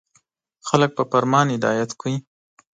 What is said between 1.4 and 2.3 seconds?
هدایت کړئ.